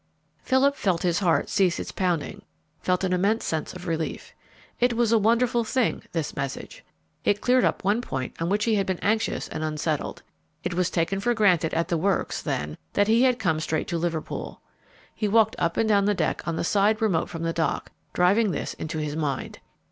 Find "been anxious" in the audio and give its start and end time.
8.87-9.47